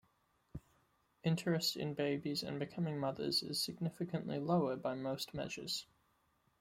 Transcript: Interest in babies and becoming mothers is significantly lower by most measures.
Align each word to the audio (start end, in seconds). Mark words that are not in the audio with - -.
Interest 1.23 1.75
in 1.77 1.93
babies 1.93 2.41
and 2.41 2.57
becoming 2.57 2.99
mothers 2.99 3.43
is 3.43 3.61
significantly 3.63 4.39
lower 4.39 4.75
by 4.75 4.95
most 4.95 5.35
measures. 5.35 5.85